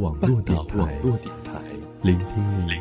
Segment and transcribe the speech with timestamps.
[0.00, 1.60] 网络电台，
[2.00, 2.72] 聆听你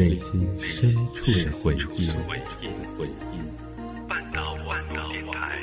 [0.00, 2.08] 内心深处的回忆。
[4.08, 5.58] 半岛网络电台。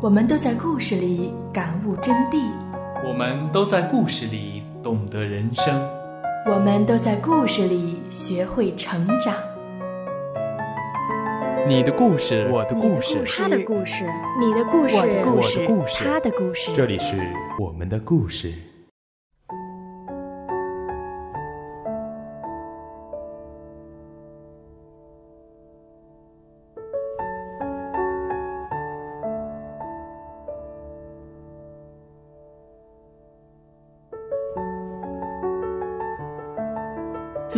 [0.00, 2.38] 我们都在故事里感悟真谛，
[3.04, 5.74] 我们都在故事里懂得人生，
[6.46, 9.34] 我们都在故事里学会成长。
[11.66, 14.04] 你的故事，我的故事，他的故事，
[14.38, 15.40] 你的故事，我的故
[15.86, 16.70] 事，他的故事。
[16.74, 17.16] 这里是
[17.58, 18.52] 我们的故事。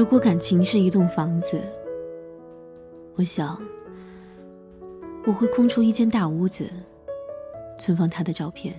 [0.06, 1.60] 如果感情是一栋房子，
[3.17, 3.61] 我想
[5.27, 6.70] 我会空出一间大屋子，
[7.77, 8.72] 存放他的照片。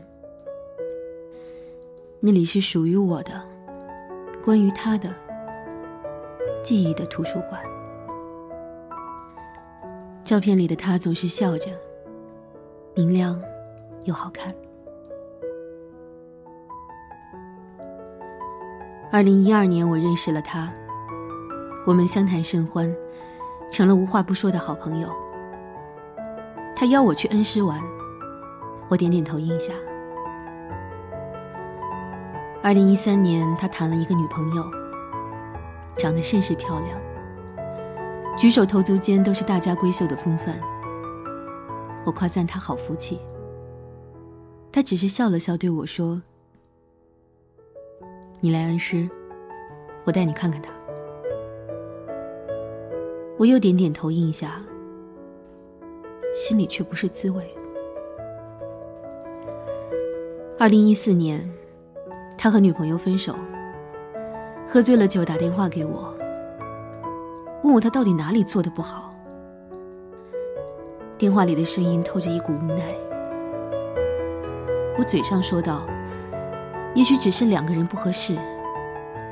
[2.22, 3.44] 那里是属于我的，
[4.42, 5.14] 关于他的
[6.64, 7.62] 记忆的图书馆。
[10.24, 11.70] 照片里的他总是笑着，
[12.96, 13.38] 明亮
[14.06, 14.56] 又好看。
[19.12, 20.74] 二零一二年，我认识了他。
[21.88, 22.94] 我们相谈甚欢，
[23.72, 25.08] 成了无话不说的好朋友。
[26.76, 27.82] 他邀我去恩施玩，
[28.90, 29.74] 我点点头应下。
[32.62, 34.70] 二零一三年，他谈了一个女朋友，
[35.98, 37.00] 长得甚是漂亮，
[38.38, 40.60] 举手投足间都是大家闺秀的风范。
[42.04, 43.18] 我夸赞他好福气，
[44.74, 46.22] 他只是笑了笑对我说
[48.44, 49.10] ：“你来恩施，
[50.04, 50.70] 我带你看看他。”
[53.38, 54.60] 我又点点头应下，
[56.34, 57.48] 心里却不是滋味。
[60.58, 61.48] 二零一四年，
[62.36, 63.36] 他和女朋友分手，
[64.68, 66.12] 喝醉了酒打电话给我，
[67.64, 69.14] 问我他到底哪里做的不好。
[71.16, 72.92] 电话里的声音透着一股无奈。
[74.98, 75.86] 我嘴上说道
[76.96, 78.36] ：“也许只是两个人不合适，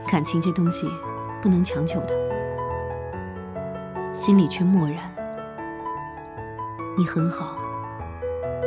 [0.07, 0.87] 感情这东西
[1.41, 2.13] 不能强求的。”
[4.15, 4.97] 心里却默然。
[6.97, 7.57] 你很好，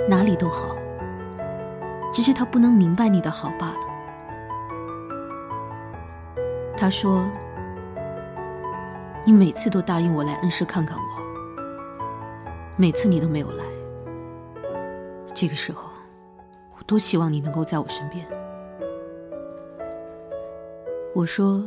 [0.07, 0.77] 哪里都好，
[2.13, 3.79] 只是他不能明白你的好罢了。
[6.77, 7.25] 他说
[9.25, 11.03] ：“你每次都答应我来恩施看看我，
[12.77, 13.65] 每次你都没有来。
[15.35, 15.89] 这个时候，
[16.77, 18.27] 我多希望你能够在我身边。”
[21.15, 21.67] 我说：“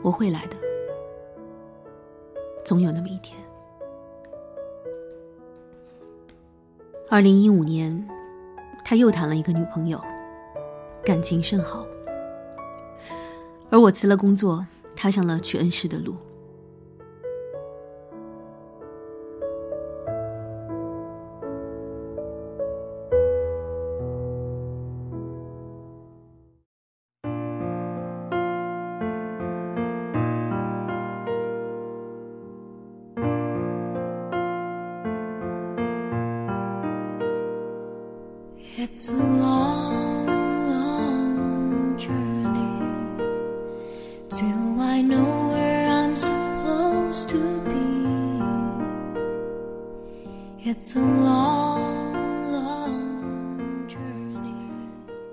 [0.00, 0.56] 我会来的。”
[2.68, 3.34] 总有那么一天。
[7.08, 8.06] 二零一五年，
[8.84, 9.98] 他又谈了一个女朋友，
[11.02, 11.86] 感情甚好。
[13.70, 16.14] 而我辞了工作，踏上了去恩施的路。
[44.38, 48.38] Till I know where I'm supposed to be.
[50.64, 54.78] It's a long, long journey.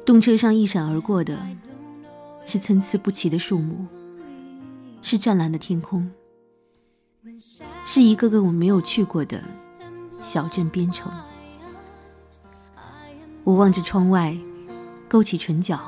[0.04, 1.38] 动车上一闪而过的，
[2.48, 3.86] 是参差不齐的树木，
[5.04, 6.10] 是湛蓝的天空，
[7.86, 9.40] 是一个个我没有去过的
[10.20, 11.12] 小镇边城。
[13.44, 14.36] 我望着窗外，
[15.08, 15.80] 勾起唇角，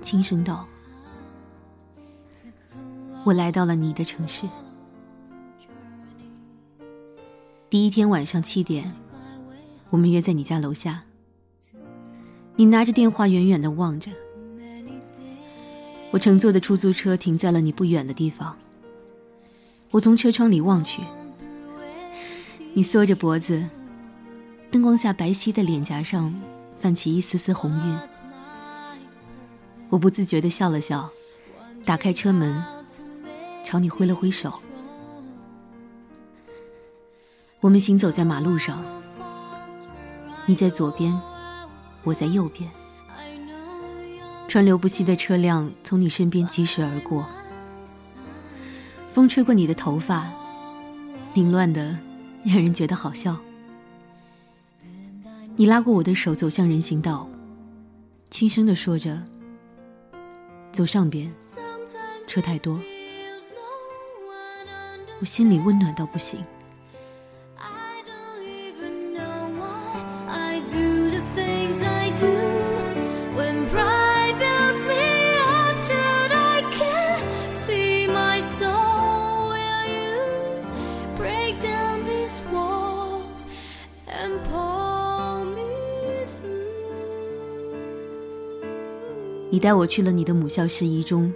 [0.00, 0.64] 轻声道
[3.24, 4.48] ：“我来到了你的城市。”
[7.70, 8.92] 第一天晚上七点，
[9.90, 11.02] 我们约在你家楼下。
[12.56, 14.10] 你拿着电话，远远的望着。
[16.10, 18.56] 我乘坐的出租车停在了你不远的地方。
[19.90, 21.02] 我从车窗里望去，
[22.74, 23.66] 你缩着脖子，
[24.70, 26.34] 灯光下白皙的脸颊上。
[26.78, 27.98] 泛起一丝丝红晕，
[29.88, 31.08] 我不自觉地笑了笑，
[31.84, 32.60] 打开车门，
[33.64, 34.52] 朝你挥了挥手。
[37.60, 38.82] 我们行走在马路上，
[40.46, 41.18] 你在左边，
[42.02, 42.68] 我在右边。
[44.48, 47.24] 川流不息的车辆从你身边疾驶而过，
[49.10, 50.30] 风吹过你的头发，
[51.34, 51.96] 凌乱的
[52.44, 53.38] 让人觉得好笑。
[55.56, 57.28] 你拉过我的手，走向人行道，
[58.30, 59.22] 轻声的说着
[60.72, 61.32] ：“走上边，
[62.26, 62.78] 车太多。”
[65.22, 66.44] 我心里温暖到不行。
[67.56, 72.26] I don't even know why I do the things I do
[73.36, 77.22] when pride builds me up till I can't
[77.52, 79.52] see my soul.
[79.52, 80.18] Will you
[81.16, 83.46] break down these walls
[84.08, 86.66] and pull me through?
[89.50, 91.32] 你带我去了你的母校市一中，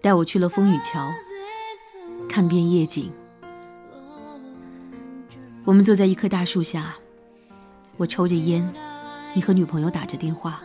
[0.00, 1.12] 带我去了风雨桥，
[2.36, 3.10] 看遍夜景。
[5.64, 6.94] 我们坐在一棵大树下，
[7.96, 8.74] 我抽着烟，
[9.32, 10.60] 你和女朋友打着电话。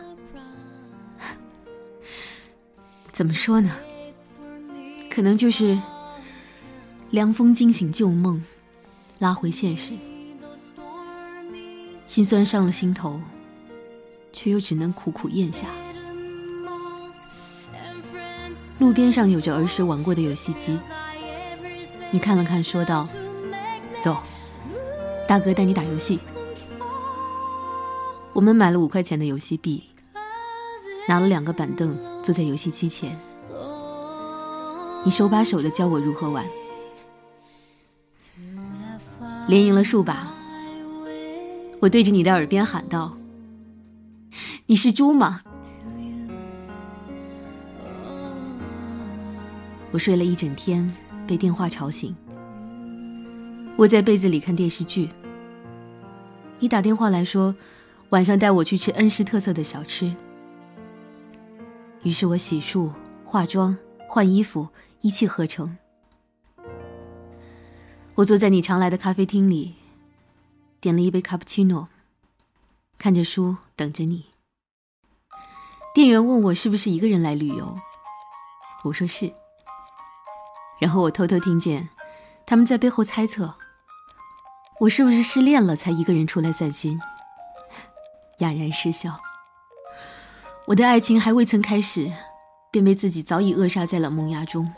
[3.10, 3.74] 怎么说呢？
[5.10, 5.80] 可能就是
[7.08, 8.44] 凉风惊醒旧梦，
[9.18, 9.94] 拉回现实，
[12.06, 13.18] 心酸上了心头，
[14.30, 15.68] 却又只能苦苦咽下。
[18.78, 20.78] 路边上有着儿时玩过的游戏机，
[22.12, 23.08] 你看了看，说道
[24.02, 24.18] ：“走，
[25.26, 26.20] 大哥带你打游戏。”
[28.34, 29.82] 我们买了五块钱的游戏币，
[31.08, 33.18] 拿了两个板凳，坐在游戏机前。
[35.04, 36.44] 你手把手的教我如何玩，
[39.48, 40.30] 连赢了数把。
[41.80, 43.16] 我对着你的耳边喊道
[44.66, 45.40] ：“你是猪吗？”
[49.90, 50.90] 我睡了一整天，
[51.26, 52.14] 被电话吵醒。
[53.78, 55.08] 窝在被子里看电视剧。
[56.58, 57.54] 你打电话来说，
[58.10, 60.14] 晚上带我去吃恩施特色的小吃。
[62.02, 62.92] 于是我洗漱、
[63.24, 63.76] 化妆、
[64.08, 64.68] 换衣服，
[65.00, 65.76] 一气呵成。
[68.14, 69.74] 我坐在你常来的咖啡厅里，
[70.80, 71.88] 点了一杯卡布奇诺，
[72.98, 74.26] 看着书等着你。
[75.94, 77.78] 店员问我是不是一个人来旅游，
[78.84, 79.32] 我说是。
[80.82, 81.88] 然后我偷偷听见，
[82.44, 83.54] 他们在背后猜测，
[84.80, 87.00] 我是不是失恋了才一个人出来散心，
[88.38, 89.20] 哑然失笑。
[90.66, 92.10] 我的爱情还未曾开始，
[92.72, 94.68] 便被自己早已扼杀在了萌芽中。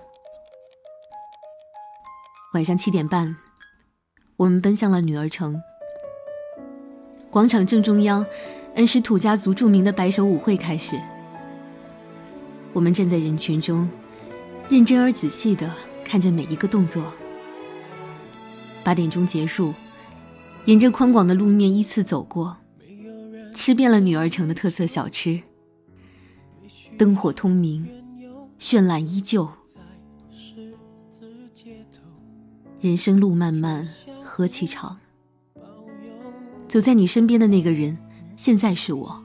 [2.53, 3.35] 晚上七点半，
[4.37, 5.59] 我们奔向了女儿城。
[7.31, 8.27] 广场正中央，
[8.75, 11.01] 恩施土家族著名的白手舞会开始。
[12.75, 13.89] 我们站在人群中，
[14.69, 15.73] 认真而仔细的
[16.05, 17.13] 看着每一个动作。
[18.85, 19.73] 八点钟结束，
[20.67, 22.57] 沿着宽广的路面依次走过，
[23.55, 25.41] 吃遍了女儿城的特色小吃。
[26.99, 27.89] 灯火通明，
[28.59, 29.49] 绚烂依旧。
[32.81, 33.89] 人生路漫漫，
[34.23, 34.99] 何其长。
[36.69, 37.97] 走在你身边的那个人，
[38.37, 39.25] 现在是我，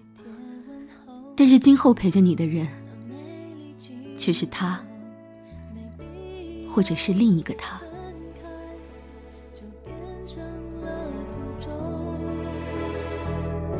[1.36, 2.68] 但是今后陪着你的人，
[4.18, 4.82] 却是他，
[6.80, 7.78] 或者是另一个他。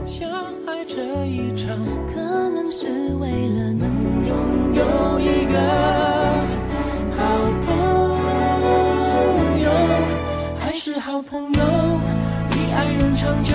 [0.06, 0.30] 相
[0.68, 1.78] 爱这一场，
[2.14, 2.20] 可
[2.50, 2.88] 能是
[3.22, 3.90] 为了能
[4.28, 5.58] 拥有一个
[7.16, 7.24] 好
[7.66, 7.68] 朋
[9.62, 9.72] 友，
[10.60, 11.64] 还是好朋友，
[12.50, 13.54] 比爱人长久，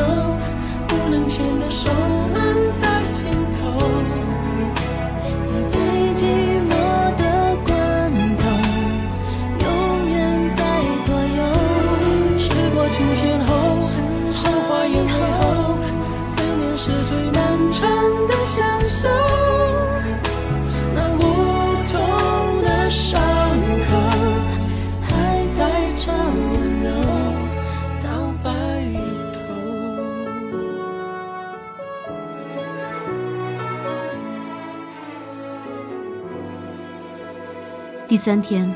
[38.25, 38.75] 三天，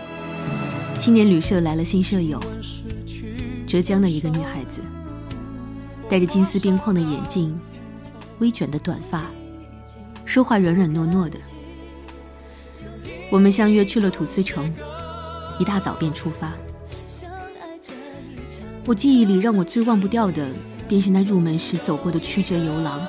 [0.98, 2.38] 青年旅社来了新舍友，
[3.66, 4.82] 浙江的一个女孩子，
[6.06, 7.58] 戴着金丝边框的眼镜，
[8.40, 9.24] 微卷的短发，
[10.26, 11.38] 说话软软糯糯的。
[13.30, 14.70] 我们相约去了土司城，
[15.58, 16.52] 一大早便出发。
[18.84, 20.46] 我记忆里让我最忘不掉的，
[20.86, 23.00] 便是那入门时走过的曲折游廊，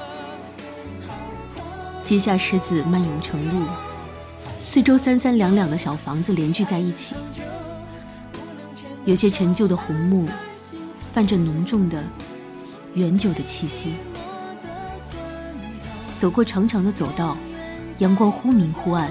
[2.06, 3.66] 阶下狮子漫涌成路。
[4.62, 7.16] 四周三三两两的小房子连聚在一起，
[9.04, 10.28] 有些陈旧的红木，
[11.12, 12.04] 泛着浓重的
[12.94, 13.96] 远久的气息。
[16.18, 17.36] 走过长长的走道，
[17.98, 19.10] 阳光忽明忽暗，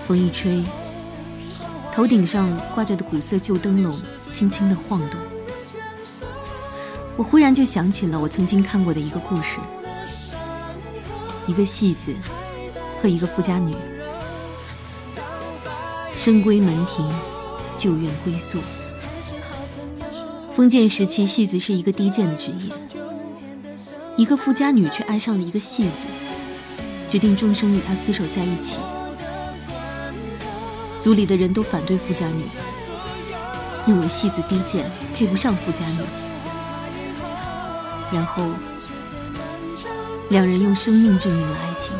[0.00, 0.64] 风一吹，
[1.92, 3.94] 头顶上挂着的古色旧灯笼
[4.30, 5.20] 轻轻的晃动。
[7.16, 9.58] 我忽然就想起了我曾经看过的一个故事：
[11.46, 12.12] 一个戏子
[13.00, 13.76] 和一个富家女，
[16.14, 17.08] 深闺门庭，
[17.76, 18.58] 旧院归宿。
[20.52, 22.72] 封建时期，戏子是一个低贱的职业，
[24.16, 26.04] 一个富家女却爱上了一个戏子，
[27.08, 28.78] 决定终生与他厮守在一起。
[31.00, 32.44] 族里的人都反对富家女，
[33.86, 35.98] 认为戏子低贱，配不上富家女。
[38.12, 38.44] 然后，
[40.28, 41.92] 两人用生命证明了爱情，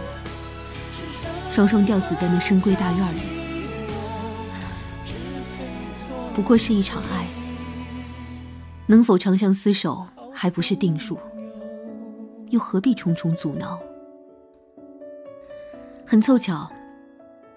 [1.51, 3.21] 双双吊死在那深闺大院里。
[6.35, 7.27] 不过是一场爱，
[8.87, 11.19] 能否长相厮守还不是定数，
[12.49, 13.79] 又何必重重阻挠？
[16.07, 16.71] 很凑巧，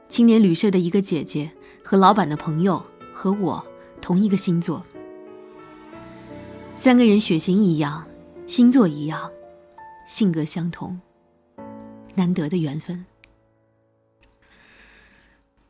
[0.09, 1.49] 青年旅社的一个姐姐
[1.83, 3.65] 和老板的朋友和我
[4.01, 4.85] 同一个星座，
[6.75, 8.05] 三个人血型一样。
[8.45, 9.31] 星座一样，
[10.05, 11.01] 性格相同，
[12.13, 13.03] 难得的缘分。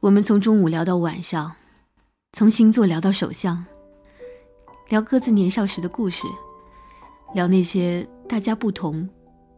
[0.01, 1.55] 我们从中午聊到晚上，
[2.37, 3.65] 从星座聊到手相，
[4.89, 6.27] 聊各自年少时的故事，
[7.33, 9.09] 聊那些大家不同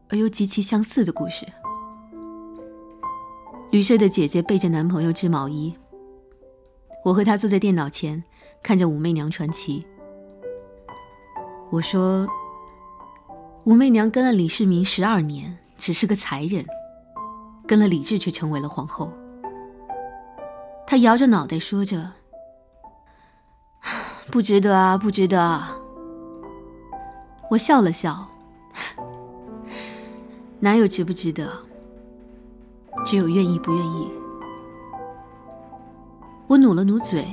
[0.09, 1.43] 而又极其相似的故事。
[3.71, 5.75] 旅社的姐姐背着男朋友织毛衣，
[7.03, 8.23] 我和她坐在电脑前
[8.61, 9.81] 看着《武媚娘传奇》。
[11.71, 12.27] 我说。
[13.63, 16.63] 武媚娘跟了李世民十二年，只是个才人；
[17.67, 19.11] 跟了李治，却成为了皇后。
[20.85, 22.11] 她摇着脑袋说着
[24.31, 25.61] ：“不值得啊，不值得。”。”
[27.49, 28.27] 我笑了笑
[30.59, 31.51] ：“哪有值不值得？
[33.05, 34.11] 只有愿意不愿意。”
[36.47, 37.27] 我努了努嘴，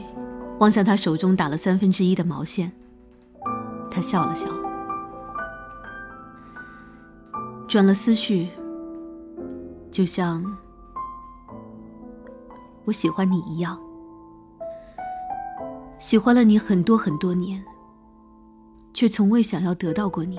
[0.58, 2.70] 望向他手中打了三分之一的毛线。
[3.90, 4.48] 他笑了笑。
[7.68, 8.50] 转了思绪，
[9.90, 10.44] 就像
[12.84, 13.76] 我喜欢你一样，
[15.98, 17.62] 喜欢了你很多很多年，
[18.92, 20.38] 却从未想要得到过你。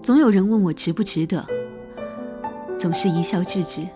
[0.00, 1.44] 总有人问我值不值得，
[2.78, 3.86] 总是一笑置之。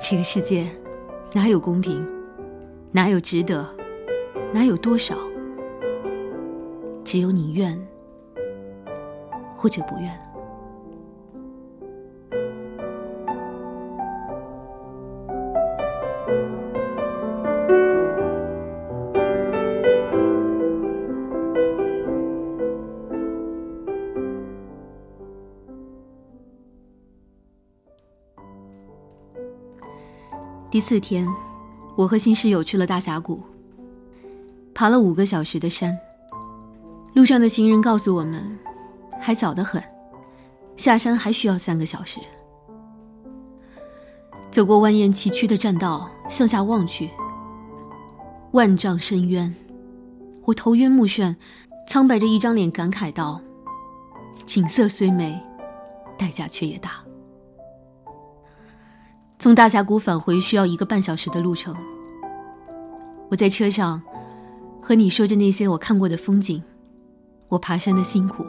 [0.00, 0.68] 这个世界
[1.32, 2.06] 哪有公平，
[2.90, 3.66] 哪有值得，
[4.52, 5.16] 哪有多少？
[7.04, 7.78] 只有你愿。
[9.56, 10.31] 或者不愿。
[30.82, 31.26] 四天，
[31.96, 33.40] 我和新室友去了大峡谷，
[34.74, 35.96] 爬了五个小时的山。
[37.14, 38.58] 路上的行人告诉我们。
[39.20, 39.80] 还早得很，
[40.74, 42.18] 下山还需要三个小时。
[44.50, 47.08] 走过蜿蜒崎岖的栈道，向下望去，
[48.50, 49.54] 万丈深渊，
[50.44, 51.36] 我头晕目眩，
[51.86, 53.40] 苍白着一张脸，感慨道
[54.44, 55.40] ：“景色虽美，
[56.18, 56.94] 代价却也大。”
[59.42, 61.74] 从大峡谷返回需要一个半小时的路程。
[63.28, 64.00] 我在车上
[64.80, 66.62] 和你说着那些我看过的风景，
[67.48, 68.46] 我爬山的辛苦。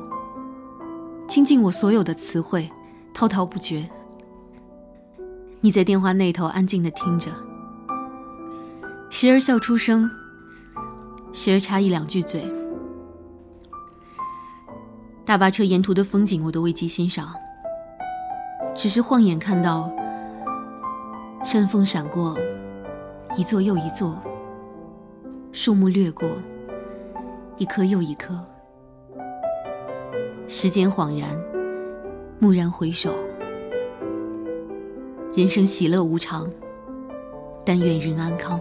[1.28, 2.70] 倾尽我所有的词汇，
[3.12, 3.90] 滔滔不绝。
[5.62, 7.32] 你在电话那头安静的听着，
[9.10, 10.08] 时而笑出声，
[11.32, 12.48] 时而插一两句嘴。
[15.26, 17.34] 大巴车沿途的风景我都未及欣赏，
[18.76, 19.92] 只是晃眼看到
[21.44, 22.38] 山峰闪过，
[23.38, 24.18] 一座又一座，
[25.52, 26.30] 树木掠过，
[27.58, 28.34] 一棵又一棵。
[30.48, 31.30] 时间恍然，
[32.40, 33.14] 蓦然回首，
[35.36, 36.50] 人生喜乐无常，
[37.66, 38.58] 但愿人安康。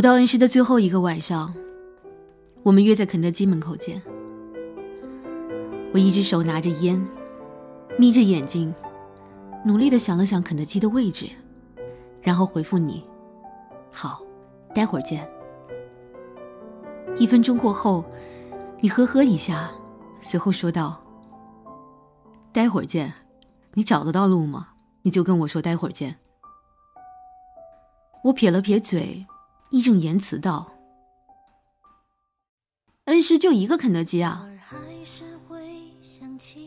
[0.00, 1.54] 武道恩师的最后一个晚上，
[2.62, 4.00] 我们约在肯德基门口见。
[5.92, 7.06] 我一只手拿着烟，
[7.98, 8.74] 眯着眼睛，
[9.62, 11.28] 努力的想了想肯德基的位置，
[12.22, 13.04] 然后回复你
[13.92, 14.22] ：“好，
[14.74, 15.30] 待会儿见。”
[17.18, 18.02] 一分钟过后，
[18.80, 19.70] 你呵呵一下，
[20.22, 20.98] 随后说道
[22.52, 23.12] ：“待会儿见。
[23.74, 24.68] 你找得到路吗？
[25.02, 26.16] 你就跟我说待会儿见。”
[28.24, 29.26] 我撇了撇嘴，
[29.70, 30.72] 义正言辞道
[33.06, 34.46] ：“恩师就一个肯德基啊。”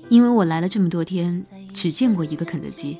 [0.09, 2.99] 因为我来了这么多天，只见过一个肯德基。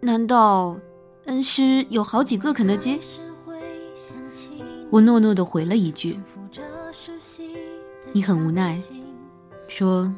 [0.00, 0.76] 难道
[1.26, 3.00] 恩师有好几个肯德基？”
[4.90, 6.18] 我诺诺的回了一句。
[8.12, 8.80] 你很无奈，
[9.68, 10.10] 说：“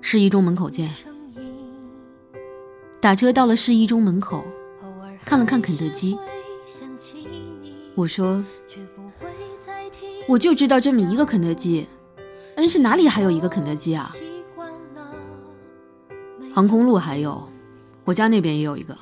[0.00, 0.90] 市一中门口见。”
[3.00, 4.44] 打车到了市一中门口。
[5.22, 6.18] 看了看肯德基，
[7.94, 8.44] 我说
[10.26, 11.86] ：“我就知道这么一个肯德基，
[12.56, 14.10] 恩是哪里还有一个肯德基啊？
[16.52, 17.46] 航空路还有，
[18.04, 18.96] 我家那边也有一个。”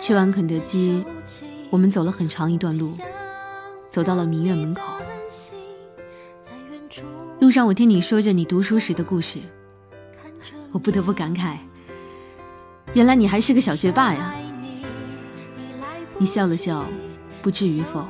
[0.00, 1.04] 吃完肯德基，
[1.70, 2.96] 我们走了很长一段路，
[3.88, 4.82] 走到了民院门口。
[7.40, 9.38] 路上，我听你说着你读书时的故事，
[10.72, 11.56] 我不得不感慨。
[12.94, 14.34] 原来你还是个小学霸呀！
[16.18, 16.84] 你笑了笑，
[17.40, 18.04] 不至于否？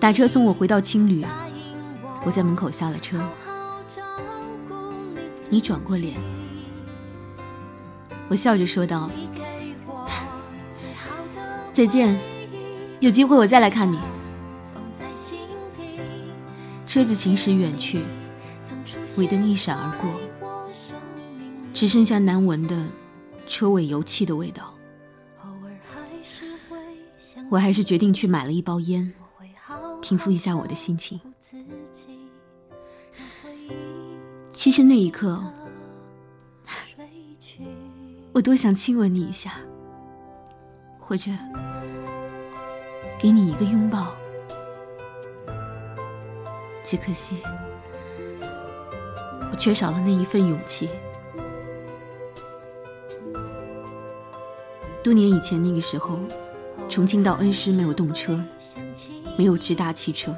[0.00, 1.26] 打车送我回到青旅，
[2.24, 3.20] 我在门口下了车。
[5.50, 6.16] 你转过脸，
[8.28, 9.10] 我笑着说道
[11.74, 12.18] ：“再见，
[13.00, 13.98] 有机会我再来看你。”
[16.88, 18.02] 车子行驶远去，
[19.18, 20.08] 尾灯一闪而过。
[21.74, 22.88] 只剩下难闻的
[23.46, 24.74] 车尾油漆的味道。
[27.50, 29.12] 我还是决定去买了一包烟，
[30.00, 31.20] 平复一下我的心情。
[34.48, 35.44] 其实那一刻，
[38.32, 39.52] 我多想亲吻你一下，
[40.98, 41.30] 或者
[43.18, 44.16] 给你一个拥抱，
[46.88, 47.36] 只可惜
[49.50, 50.88] 我缺少了那一份勇气。
[55.04, 56.18] 多年以前，那个时候，
[56.88, 58.42] 重庆到恩施没有动车，
[59.36, 60.34] 没有直达汽车，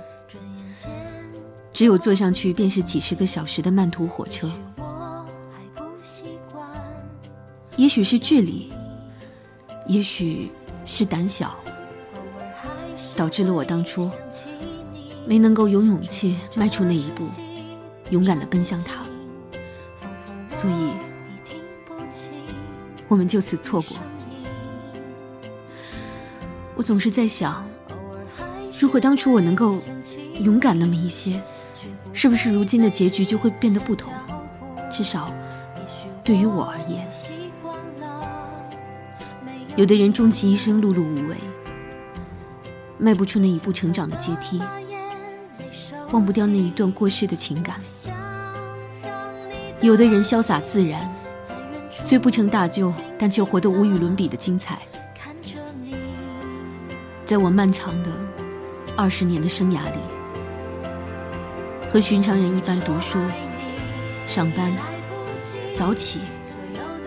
[1.72, 4.50] 只有坐上去便是几十个小时的慢途火车。
[7.76, 8.72] 也许是距离，
[9.86, 10.50] 也许
[10.84, 11.54] 是胆小，
[13.14, 14.10] 导致了我当初
[15.30, 17.24] 没能够有勇气迈出那一步，
[18.10, 19.04] 勇敢的奔向他。
[20.48, 20.90] 所以，
[23.06, 23.96] 我们就此错过。
[26.74, 27.64] 我总是在想，
[28.76, 29.80] 如果当初我能够
[30.40, 31.40] 勇敢那么一些，
[32.12, 34.12] 是不是如今的结局就会变得不同？
[34.90, 35.32] 至少
[36.24, 37.08] 对于我而言，
[39.76, 41.36] 有的人终其一生碌碌无为，
[42.98, 44.60] 迈不出那一步成长的阶梯，
[46.12, 47.76] 忘不掉那一段过世的情感；
[49.80, 51.08] 有的人潇洒自然，
[51.90, 54.78] 虽不成大就，但却活得无与伦比的精彩。
[57.24, 58.10] 在我漫长的
[58.96, 59.98] 二十年的生涯里，
[61.92, 63.20] 和寻常人一般读书、
[64.26, 64.72] 上班、
[65.76, 66.22] 早起、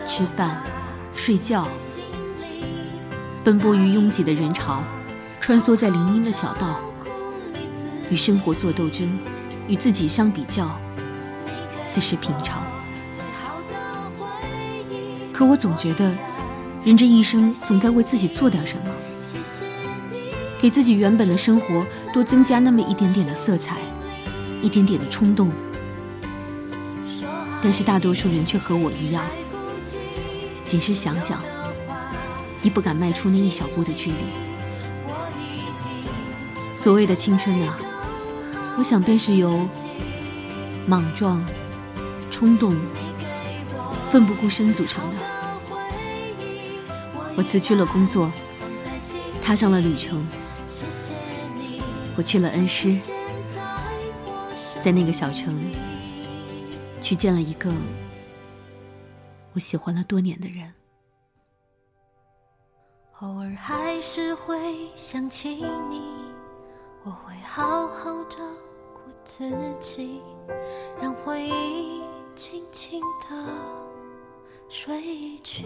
[0.08, 0.64] 吃饭、
[1.14, 1.68] 睡觉，
[3.44, 4.82] 奔波于拥挤的人潮，
[5.42, 6.80] 穿梭在林荫的小道，
[8.14, 9.10] 与生活做斗争，
[9.68, 10.80] 与自己相比较，
[11.82, 12.64] 似是平常。
[15.32, 16.16] 可我总觉得，
[16.86, 18.84] 人这一生总该为自己做点什么。
[20.60, 23.78] 给自己原本的生活多增加那么一点点的色彩，
[24.62, 25.52] 一点点的冲动。
[27.64, 29.24] 但是大多数人却和我一样，
[30.64, 31.42] 仅是想想，
[32.62, 34.18] 已不敢迈出那一小步的距离。
[36.76, 37.78] 所谓的青春啊，
[38.78, 39.68] 我想便是由
[40.88, 41.46] 莽撞、
[42.32, 42.76] 冲动、
[44.10, 45.18] 奋不顾身组成的。
[47.36, 48.32] 我辞去了工作，
[49.42, 50.26] 踏上了旅程。
[52.16, 53.00] 我去了恩施，
[54.80, 55.60] 在那个小城，
[57.02, 57.72] 去见了一个
[59.54, 60.72] 我喜欢了多年的人。
[63.20, 64.56] 偶尔还是会
[64.96, 65.50] 想起
[65.90, 66.02] 你，
[67.06, 68.38] 我会好好照
[68.94, 69.50] 顾自
[69.82, 70.22] 己，
[71.02, 72.02] 让回忆
[72.34, 73.46] 轻轻地
[74.70, 75.66] 睡去。